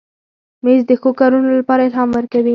مېز 0.63 0.81
د 0.89 0.91
ښو 1.01 1.09
کارونو 1.19 1.49
لپاره 1.59 1.81
الهام 1.87 2.09
ورکوي. 2.13 2.49